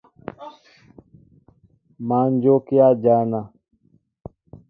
[2.07, 3.41] Má jókíá jăna.